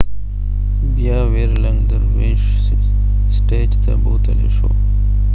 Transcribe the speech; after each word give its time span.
بیا 0.95 1.17
ويرلنګ 1.33 1.79
درویشس 1.89 2.65
سټیج 3.35 3.69
ته 3.83 3.91
بوتلي 4.03 4.49
شو 4.55 4.69